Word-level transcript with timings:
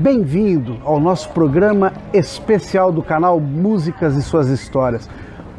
Bem-vindo 0.00 0.78
ao 0.82 0.98
nosso 0.98 1.28
programa 1.28 1.92
especial 2.14 2.90
do 2.90 3.02
canal 3.02 3.38
Músicas 3.38 4.16
e 4.16 4.22
Suas 4.22 4.48
Histórias. 4.48 5.10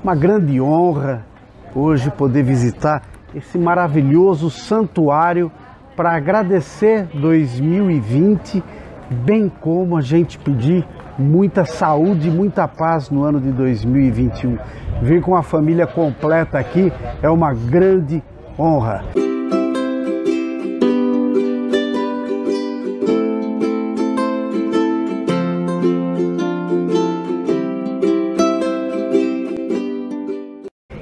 Uma 0.03 0.15
grande 0.15 0.59
honra 0.59 1.23
hoje 1.75 2.09
poder 2.09 2.41
visitar 2.41 3.03
esse 3.35 3.59
maravilhoso 3.59 4.49
santuário 4.49 5.51
para 5.95 6.15
agradecer 6.15 7.05
2020, 7.13 8.63
bem 9.11 9.47
como 9.47 9.95
a 9.95 10.01
gente 10.01 10.39
pedir 10.39 10.87
muita 11.19 11.63
saúde 11.63 12.27
e 12.27 12.31
muita 12.31 12.67
paz 12.67 13.11
no 13.11 13.23
ano 13.23 13.39
de 13.39 13.51
2021. 13.51 14.57
Vir 15.03 15.21
com 15.21 15.35
a 15.35 15.43
família 15.43 15.85
completa 15.85 16.57
aqui 16.57 16.91
é 17.21 17.29
uma 17.29 17.53
grande 17.53 18.23
honra. 18.57 19.03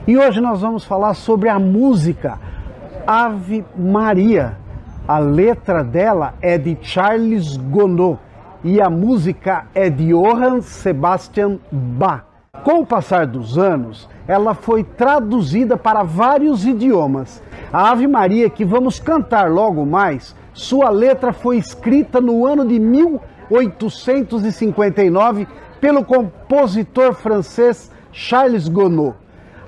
E 0.10 0.18
hoje 0.18 0.42
nós 0.42 0.62
vamos 0.62 0.84
falar 0.84 1.14
sobre 1.14 1.48
a 1.50 1.60
música 1.60 2.40
Ave 3.06 3.64
Maria. 3.78 4.58
A 5.08 5.20
letra 5.20 5.84
dela 5.84 6.34
é 6.42 6.58
de 6.58 6.76
Charles 6.82 7.56
Gounod 7.56 8.18
e 8.64 8.82
a 8.82 8.90
música 8.90 9.68
é 9.72 9.88
de 9.88 10.08
Johann 10.08 10.62
Sebastian 10.62 11.60
Bach. 11.72 12.24
Com 12.64 12.80
o 12.80 12.86
passar 12.88 13.28
dos 13.28 13.56
anos, 13.56 14.10
ela 14.28 14.56
foi 14.56 14.84
traduzida 14.84 15.78
para 15.78 16.02
vários 16.02 16.66
idiomas. 16.66 17.40
A 17.72 17.92
Ave 17.92 18.08
Maria, 18.08 18.50
que 18.50 18.66
vamos 18.66 19.00
cantar 19.00 19.52
logo 19.52 19.86
mais, 19.86 20.36
sua 20.54 20.90
letra 20.90 21.32
foi 21.32 21.58
escrita 21.58 22.20
no 22.20 22.48
ano 22.48 22.68
de 22.68 22.80
1859 22.80 25.48
pelo 25.80 26.04
compositor 26.04 27.14
francês 27.14 27.92
Charles 28.12 28.68
Gounod. 28.68 29.19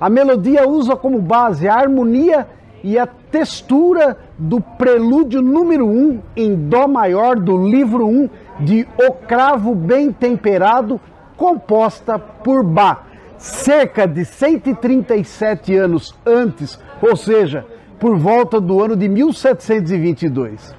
A 0.02 0.10
melodia 0.10 0.68
usa 0.68 0.96
como 0.96 1.20
base 1.20 1.68
a 1.68 1.76
harmonia 1.76 2.48
e 2.82 2.98
a 2.98 3.06
textura 3.06 4.18
do 4.36 4.60
prelúdio 4.60 5.40
número 5.40 5.86
1 5.86 5.90
um 5.90 6.20
em 6.36 6.56
Dó 6.56 6.88
maior 6.88 7.38
do 7.38 7.56
livro 7.68 8.08
1 8.08 8.10
um 8.10 8.30
de 8.58 8.84
O 8.98 9.12
Cravo 9.12 9.76
Bem 9.76 10.10
Temperado, 10.10 11.00
composta 11.36 12.18
por 12.18 12.64
Bach, 12.64 13.02
cerca 13.38 14.04
de 14.04 14.24
137 14.24 15.76
anos 15.76 16.12
antes, 16.26 16.80
ou 17.00 17.14
seja, 17.14 17.64
por 18.00 18.16
volta 18.16 18.60
do 18.60 18.82
ano 18.82 18.96
de 18.96 19.08
1722. 19.08 20.74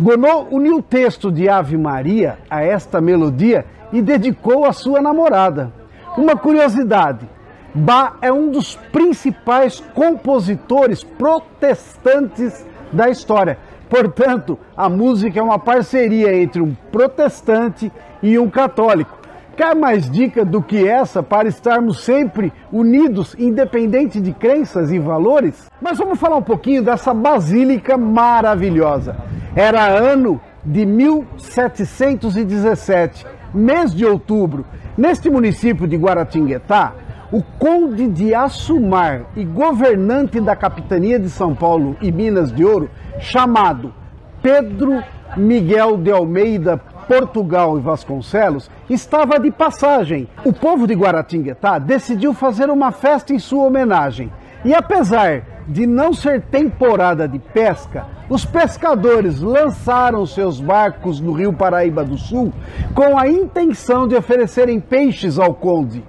Gounod 0.00 0.46
uniu 0.50 0.78
o 0.78 0.82
texto 0.82 1.30
de 1.30 1.46
Ave 1.46 1.76
Maria 1.76 2.38
a 2.48 2.62
esta 2.62 3.02
melodia 3.02 3.66
e 3.92 4.00
dedicou 4.00 4.64
à 4.64 4.72
sua 4.72 5.02
namorada. 5.02 5.70
Uma 6.16 6.36
curiosidade, 6.36 7.28
Bach 7.74 8.16
é 8.20 8.30
um 8.30 8.50
dos 8.50 8.76
principais 8.92 9.82
compositores 9.94 11.02
protestantes 11.02 12.66
da 12.92 13.08
história. 13.08 13.56
Portanto, 13.88 14.58
a 14.76 14.90
música 14.90 15.40
é 15.40 15.42
uma 15.42 15.58
parceria 15.58 16.34
entre 16.34 16.60
um 16.60 16.74
protestante 16.90 17.90
e 18.22 18.38
um 18.38 18.50
católico. 18.50 19.16
Quer 19.56 19.74
mais 19.74 20.10
dica 20.10 20.44
do 20.44 20.62
que 20.62 20.86
essa 20.88 21.22
para 21.22 21.48
estarmos 21.48 22.04
sempre 22.04 22.52
unidos, 22.70 23.34
independente 23.38 24.20
de 24.20 24.32
crenças 24.32 24.90
e 24.90 24.98
valores? 24.98 25.70
Mas 25.80 25.96
vamos 25.98 26.18
falar 26.18 26.36
um 26.36 26.42
pouquinho 26.42 26.82
dessa 26.82 27.14
basílica 27.14 27.96
maravilhosa. 27.98 29.16
Era 29.54 29.86
ano 29.86 30.40
de 30.64 30.86
1717, 30.86 33.26
mês 33.52 33.94
de 33.94 34.06
outubro, 34.06 34.64
neste 34.96 35.28
município 35.28 35.86
de 35.86 35.96
Guaratinguetá, 35.96 36.94
o 37.32 37.42
conde 37.58 38.06
de 38.08 38.34
Assumar 38.34 39.22
e 39.34 39.42
governante 39.42 40.38
da 40.38 40.54
capitania 40.54 41.18
de 41.18 41.30
São 41.30 41.54
Paulo 41.54 41.96
e 42.02 42.12
Minas 42.12 42.52
de 42.52 42.62
Ouro, 42.62 42.90
chamado 43.18 43.94
Pedro 44.42 45.02
Miguel 45.34 45.96
de 45.96 46.10
Almeida, 46.10 46.76
Portugal 47.08 47.78
e 47.78 47.80
Vasconcelos, 47.80 48.70
estava 48.88 49.40
de 49.40 49.50
passagem. 49.50 50.28
O 50.44 50.52
povo 50.52 50.86
de 50.86 50.92
Guaratinguetá 50.92 51.78
decidiu 51.78 52.34
fazer 52.34 52.68
uma 52.68 52.92
festa 52.92 53.32
em 53.32 53.38
sua 53.38 53.64
homenagem. 53.64 54.30
E 54.62 54.74
apesar 54.74 55.42
de 55.66 55.86
não 55.86 56.12
ser 56.12 56.42
temporada 56.42 57.26
de 57.26 57.38
pesca, 57.38 58.06
os 58.28 58.44
pescadores 58.44 59.40
lançaram 59.40 60.26
seus 60.26 60.60
barcos 60.60 61.18
no 61.18 61.32
rio 61.32 61.52
Paraíba 61.52 62.04
do 62.04 62.18
Sul 62.18 62.52
com 62.94 63.18
a 63.18 63.26
intenção 63.26 64.06
de 64.06 64.14
oferecerem 64.14 64.78
peixes 64.78 65.38
ao 65.38 65.54
conde. 65.54 66.04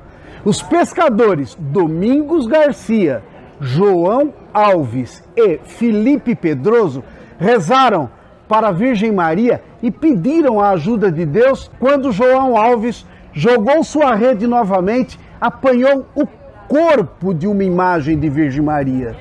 Os 0.45 0.61
pescadores 0.61 1.55
Domingos 1.57 2.47
Garcia, 2.47 3.23
João 3.61 4.33
Alves 4.53 5.23
e 5.37 5.57
Felipe 5.63 6.35
Pedroso 6.35 7.01
rezaram 7.39 8.09
para 8.45 8.67
a 8.67 8.71
Virgem 8.73 9.09
Maria 9.09 9.63
e 9.81 9.89
pediram 9.89 10.59
a 10.59 10.71
ajuda 10.71 11.09
de 11.09 11.25
Deus 11.25 11.71
quando 11.79 12.11
João 12.11 12.57
Alves 12.57 13.05
jogou 13.31 13.85
sua 13.85 14.15
rede 14.15 14.45
novamente, 14.45 15.17
apanhou 15.39 16.05
o 16.13 16.27
corpo 16.67 17.33
de 17.33 17.47
uma 17.47 17.63
imagem 17.63 18.19
de 18.19 18.29
Virgem 18.29 18.61
Maria, 18.61 19.15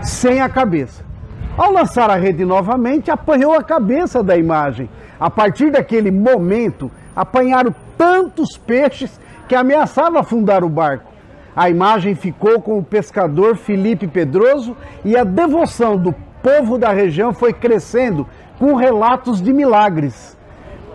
sem 0.00 0.40
a 0.40 0.48
cabeça. 0.48 1.04
Ao 1.54 1.70
lançar 1.70 2.08
a 2.08 2.16
rede 2.16 2.46
novamente, 2.46 3.10
apanhou 3.10 3.52
a 3.52 3.62
cabeça 3.62 4.22
da 4.22 4.38
imagem. 4.38 4.88
A 5.20 5.28
partir 5.28 5.70
daquele 5.70 6.10
momento, 6.10 6.90
apanharam 7.14 7.74
tantos 7.98 8.56
peixes 8.56 9.20
que 9.48 9.54
ameaçava 9.54 10.20
afundar 10.20 10.64
o 10.64 10.68
barco. 10.68 11.10
A 11.54 11.68
imagem 11.68 12.14
ficou 12.14 12.62
com 12.62 12.78
o 12.78 12.84
pescador 12.84 13.56
Felipe 13.56 14.06
Pedroso 14.06 14.74
e 15.04 15.14
a 15.16 15.24
devoção 15.24 15.98
do 15.98 16.14
povo 16.42 16.78
da 16.78 16.90
região 16.90 17.34
foi 17.34 17.52
crescendo 17.52 18.26
com 18.58 18.74
relatos 18.74 19.42
de 19.42 19.52
milagres. 19.52 20.34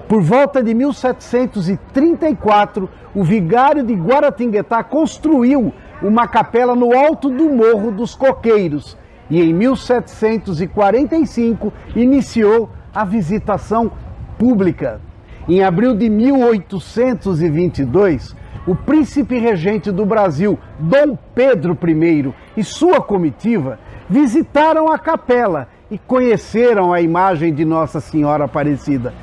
Por 0.08 0.22
volta 0.22 0.64
de 0.64 0.74
1734, 0.74 2.90
o 3.14 3.24
vigário 3.24 3.84
de 3.84 3.94
Guaratinguetá 3.94 4.84
construiu 4.84 5.72
uma 6.02 6.28
capela 6.28 6.76
no 6.76 6.96
alto 6.96 7.30
do 7.30 7.50
Morro 7.50 7.92
dos 7.92 8.16
Coqueiros 8.16 8.98
e 9.30 9.42
em 9.42 9.54
1745 9.54 11.74
iniciou 11.96 12.70
a 12.96 13.04
visitação 13.04 13.92
pública. 14.38 15.02
Em 15.48 15.64
abril 15.64 15.96
de 15.96 16.10
1822, 16.10 18.36
o 18.68 18.76
príncipe 18.76 19.40
regente 19.40 19.90
do 19.94 20.06
Brasil, 20.06 20.60
Dom 20.78 21.18
Pedro 21.34 21.78
I, 21.88 22.34
e 22.58 22.64
sua 22.66 23.00
comitiva 23.00 23.80
visitaram 24.10 24.92
a 24.92 25.00
capela 25.00 25.70
e 25.90 25.98
conheceram 25.98 26.92
a 26.92 27.00
imagem 27.00 27.54
de 27.54 27.64
Nossa 27.64 28.02
Senhora 28.02 28.44
Aparecida. 28.44 29.14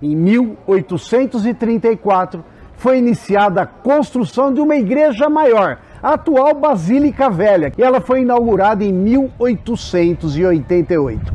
Em 0.00 0.14
1834, 0.14 2.44
foi 2.76 2.98
iniciada 2.98 3.62
a 3.62 3.66
construção 3.66 4.54
de 4.54 4.60
uma 4.60 4.76
igreja 4.76 5.28
maior, 5.28 5.80
a 6.00 6.14
atual 6.14 6.54
Basílica 6.54 7.28
Velha, 7.28 7.72
e 7.76 7.82
ela 7.82 8.00
foi 8.00 8.20
inaugurada 8.20 8.84
em 8.84 8.92
1888. 8.92 11.34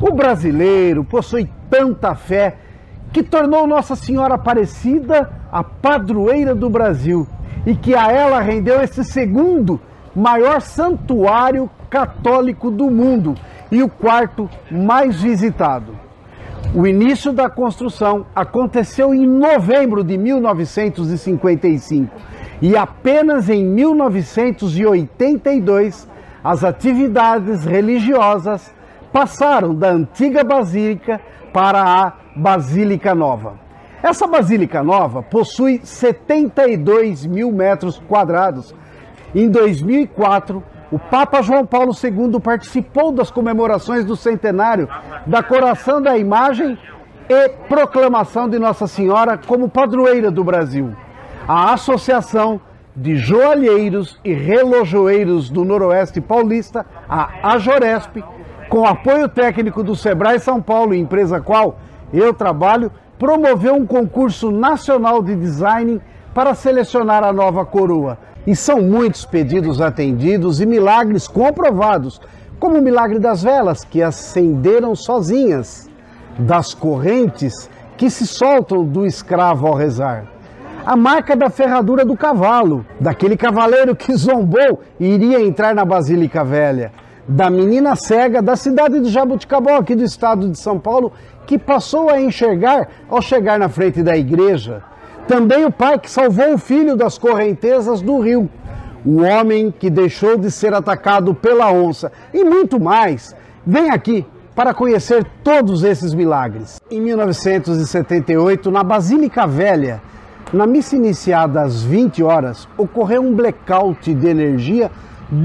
O 0.00 0.10
brasileiro 0.14 1.04
possui 1.04 1.50
tanta 1.68 2.14
fé 2.14 2.63
que 3.14 3.22
tornou 3.22 3.64
Nossa 3.64 3.94
Senhora 3.94 4.34
Aparecida 4.34 5.30
a 5.52 5.62
padroeira 5.62 6.52
do 6.52 6.68
Brasil 6.68 7.24
e 7.64 7.76
que 7.76 7.94
a 7.94 8.10
ela 8.10 8.40
rendeu 8.40 8.82
esse 8.82 9.04
segundo 9.04 9.80
maior 10.16 10.60
santuário 10.60 11.70
católico 11.88 12.72
do 12.72 12.90
mundo 12.90 13.36
e 13.70 13.84
o 13.84 13.88
quarto 13.88 14.50
mais 14.68 15.22
visitado. 15.22 15.96
O 16.74 16.88
início 16.88 17.32
da 17.32 17.48
construção 17.48 18.26
aconteceu 18.34 19.14
em 19.14 19.28
novembro 19.28 20.02
de 20.02 20.18
1955 20.18 22.12
e 22.60 22.76
apenas 22.76 23.48
em 23.48 23.64
1982 23.64 26.08
as 26.42 26.64
atividades 26.64 27.64
religiosas 27.64 28.74
passaram 29.12 29.72
da 29.72 29.90
antiga 29.90 30.42
basílica 30.42 31.20
para 31.54 31.84
a 31.84 32.12
Basílica 32.34 33.14
Nova. 33.14 33.54
Essa 34.02 34.26
Basílica 34.26 34.82
Nova 34.82 35.22
possui 35.22 35.80
72 35.84 37.24
mil 37.24 37.52
metros 37.52 38.02
quadrados. 38.08 38.74
Em 39.32 39.48
2004, 39.48 40.60
o 40.90 40.98
Papa 40.98 41.40
João 41.42 41.64
Paulo 41.64 41.92
II 41.92 42.40
participou 42.40 43.12
das 43.12 43.30
comemorações 43.30 44.04
do 44.04 44.16
centenário 44.16 44.88
da 45.24 45.44
coroação 45.44 46.02
da 46.02 46.18
imagem 46.18 46.76
e 47.28 47.48
proclamação 47.68 48.48
de 48.48 48.58
Nossa 48.58 48.88
Senhora 48.88 49.38
como 49.38 49.68
padroeira 49.68 50.32
do 50.32 50.42
Brasil. 50.42 50.92
A 51.46 51.72
Associação 51.72 52.60
de 52.96 53.16
Joalheiros 53.16 54.18
e 54.24 54.32
Relojoeiros 54.32 55.50
do 55.50 55.64
Noroeste 55.64 56.20
Paulista, 56.20 56.84
a 57.08 57.54
AJORESP, 57.54 58.24
com 58.74 58.84
apoio 58.84 59.28
técnico 59.28 59.84
do 59.84 59.94
Sebrae 59.94 60.40
São 60.40 60.60
Paulo, 60.60 60.96
empresa 60.96 61.40
qual 61.40 61.78
eu 62.12 62.34
trabalho, 62.34 62.90
promoveu 63.16 63.76
um 63.76 63.86
concurso 63.86 64.50
nacional 64.50 65.22
de 65.22 65.36
design 65.36 66.02
para 66.34 66.56
selecionar 66.56 67.22
a 67.22 67.32
nova 67.32 67.64
coroa. 67.64 68.18
E 68.44 68.56
são 68.56 68.82
muitos 68.82 69.24
pedidos 69.24 69.80
atendidos 69.80 70.60
e 70.60 70.66
milagres 70.66 71.28
comprovados, 71.28 72.20
como 72.58 72.76
o 72.76 72.82
milagre 72.82 73.20
das 73.20 73.44
velas 73.44 73.84
que 73.84 74.02
acenderam 74.02 74.96
sozinhas, 74.96 75.88
das 76.36 76.74
correntes 76.74 77.70
que 77.96 78.10
se 78.10 78.26
soltam 78.26 78.84
do 78.84 79.06
escravo 79.06 79.68
ao 79.68 79.74
rezar. 79.74 80.24
A 80.84 80.96
marca 80.96 81.36
da 81.36 81.48
ferradura 81.48 82.04
do 82.04 82.16
cavalo, 82.16 82.84
daquele 82.98 83.36
cavaleiro 83.36 83.94
que 83.94 84.16
zombou 84.16 84.80
e 84.98 85.06
iria 85.06 85.40
entrar 85.40 85.76
na 85.76 85.84
Basílica 85.84 86.42
Velha, 86.42 86.90
da 87.26 87.48
menina 87.48 87.96
cega 87.96 88.42
da 88.42 88.56
cidade 88.56 89.00
de 89.00 89.08
Jabuticabó, 89.08 89.76
aqui 89.76 89.94
do 89.94 90.04
estado 90.04 90.48
de 90.48 90.58
São 90.58 90.78
Paulo, 90.78 91.12
que 91.46 91.58
passou 91.58 92.10
a 92.10 92.20
enxergar 92.20 92.88
ao 93.08 93.22
chegar 93.22 93.58
na 93.58 93.68
frente 93.68 94.02
da 94.02 94.16
igreja. 94.16 94.82
Também 95.26 95.64
o 95.64 95.72
pai 95.72 95.98
que 95.98 96.10
salvou 96.10 96.54
o 96.54 96.58
filho 96.58 96.96
das 96.96 97.16
correntezas 97.16 98.02
do 98.02 98.18
rio, 98.20 98.48
o 99.04 99.22
homem 99.22 99.70
que 99.70 99.88
deixou 99.88 100.36
de 100.36 100.50
ser 100.50 100.74
atacado 100.74 101.34
pela 101.34 101.72
onça 101.72 102.12
e 102.32 102.44
muito 102.44 102.78
mais. 102.78 103.34
Vem 103.66 103.90
aqui 103.90 104.26
para 104.54 104.72
conhecer 104.72 105.26
todos 105.42 105.82
esses 105.82 106.14
milagres. 106.14 106.80
Em 106.90 107.00
1978, 107.00 108.70
na 108.70 108.84
Basílica 108.84 109.46
Velha, 109.46 110.00
na 110.52 110.66
missa 110.66 110.94
iniciada 110.94 111.62
às 111.62 111.82
20 111.82 112.22
horas, 112.22 112.68
ocorreu 112.78 113.22
um 113.22 113.34
blackout 113.34 114.14
de 114.14 114.28
energia 114.28 114.90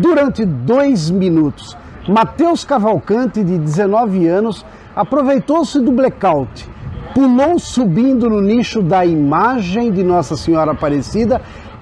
durante 0.01 0.45
dois 0.45 1.09
minutos. 1.09 1.75
Mateus 2.07 2.63
Cavalcante, 2.63 3.43
de 3.43 3.57
19 3.57 4.27
anos, 4.27 4.65
aproveitou-se 4.95 5.79
do 5.79 5.91
blackout, 5.91 6.67
pulou 7.13 7.59
subindo 7.59 8.29
no 8.29 8.41
nicho 8.41 8.81
da 8.81 9.05
imagem 9.05 9.91
de 9.91 10.03
Nossa 10.03 10.35
Senhora 10.35 10.71
Aparecida, 10.71 11.41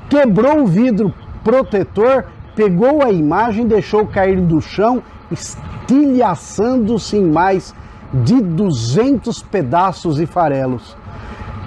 quebrou 0.09 0.61
o 0.61 0.67
vidro 0.67 1.13
protetor, 1.43 2.25
pegou 2.55 3.03
a 3.03 3.11
imagem, 3.11 3.67
deixou 3.67 4.05
cair 4.07 4.41
do 4.41 4.61
chão, 4.61 5.01
estilhaçando-se 5.31 7.17
em 7.17 7.25
mais 7.25 7.73
de 8.13 8.41
200 8.41 9.43
pedaços 9.43 10.19
e 10.19 10.25
farelos. 10.25 10.95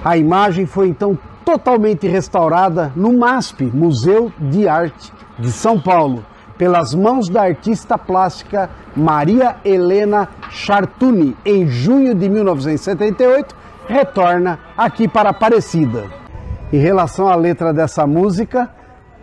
A 0.05 0.17
imagem 0.17 0.67
foi 0.67 0.89
então 0.89 1.19
totalmente 1.45 2.07
restaurada 2.07 2.93
no 2.97 3.13
MASP, 3.13 3.65
Museu 3.65 4.33
de 4.39 4.69
Arte 4.69 5.13
de 5.39 5.51
São 5.51 5.81
Paulo, 5.81 6.25
pelas 6.61 6.95
mãos 6.95 7.31
da 7.31 7.41
artista 7.41 7.97
plástica 7.97 8.69
Maria 8.95 9.57
Helena 9.65 10.29
Chartuni, 10.51 11.35
em 11.43 11.67
junho 11.67 12.15
de 12.15 12.29
1978, 12.29 13.57
retorna 13.89 14.59
aqui 14.77 15.09
para 15.09 15.31
Aparecida. 15.31 16.05
Em 16.71 16.77
relação 16.77 17.29
à 17.29 17.35
letra 17.35 17.73
dessa 17.73 18.07
música, 18.07 18.69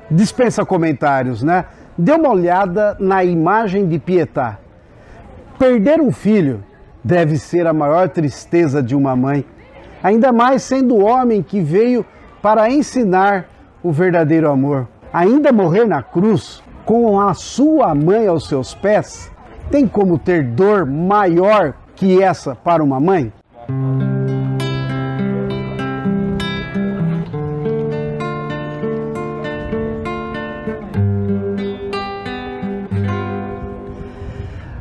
dispensa 0.10 0.66
comentários, 0.66 1.44
né? 1.44 1.66
Dê 1.96 2.14
uma 2.14 2.32
olhada 2.32 2.98
na 3.00 3.24
imagem 3.24 3.88
de 3.88 4.00
Pietà. 4.00 4.58
Perder 5.60 6.02
um 6.02 6.12
filho 6.12 6.64
deve 7.04 7.38
ser 7.38 7.68
a 7.68 7.74
maior 7.74 8.10
tristeza 8.10 8.82
de 8.82 8.96
uma 8.96 9.16
mãe, 9.16 9.46
ainda 10.02 10.32
mais 10.32 10.64
sendo 10.64 10.96
o 10.96 11.06
homem 11.06 11.44
que 11.44 11.62
veio 11.62 12.04
para 12.42 12.68
ensinar 12.68 13.46
o 13.84 13.92
verdadeiro 13.92 14.50
amor. 14.50 14.88
Ainda 15.14 15.52
morrer 15.52 15.86
na 15.86 16.02
cruz 16.02 16.64
com 16.88 17.20
a 17.20 17.34
sua 17.34 17.94
mãe 17.94 18.28
aos 18.28 18.48
seus 18.48 18.74
pés, 18.74 19.30
tem 19.70 19.86
como 19.86 20.18
ter 20.18 20.42
dor 20.42 20.86
maior 20.86 21.74
que 21.98 22.24
essa 22.24 22.56
para 22.56 22.82
uma 22.82 22.98
mãe? 22.98 23.34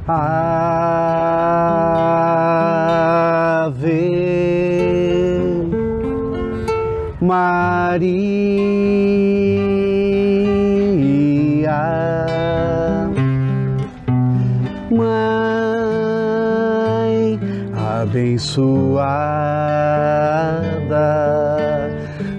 Ave 0.06 0.47
Maria, 7.20 9.06
abençoada, 18.06 19.11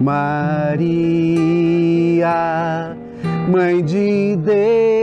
Maria, 0.00 0.76
Mãe 3.48 3.82
de 3.82 4.36
Deus, 4.36 4.99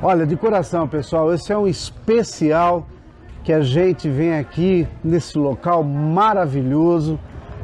Olha, 0.03 0.27
de 0.27 0.37
coração, 0.37 0.87
pessoal, 0.87 1.33
esse 1.33 1.51
é 1.51 1.57
um 1.57 1.67
especial 1.67 2.87
que 3.43 3.55
a 3.55 3.63
gente 3.63 4.07
vem 4.11 4.37
aqui 4.37 4.87
nesse 5.03 5.39
local 5.39 5.83
maravilhoso 5.83 7.19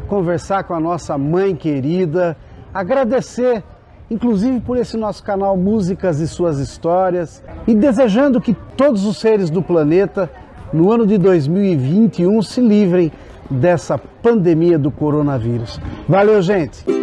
conversar 0.08 0.64
com 0.64 0.73
a 0.73 0.80
nossa 0.80 1.18
mãe 1.18 1.54
querida, 1.54 2.35
agradecer, 2.73 3.62
inclusive 4.11 4.61
por 4.61 4.77
esse 4.77 4.97
nosso 4.97 5.23
canal 5.23 5.57
Músicas 5.57 6.21
e 6.21 6.29
Suas 6.29 6.59
Histórias, 6.59 7.43
e 7.67 7.75
desejando 7.75 8.41
que 8.41 8.55
todos 8.77 9.05
os 9.05 9.19
seres 9.19 9.50
do 9.50 9.62
planeta, 9.62 10.31
no 10.73 10.91
ano 10.93 11.07
de 11.07 11.19
2021, 11.19 12.43
se 12.43 12.61
livrem 12.61 13.12
dessa 13.50 13.99
pandemia 13.99 14.79
do 14.79 14.91
coronavírus. 14.91 15.81
Valeu, 16.09 16.43
gente! 16.43 16.98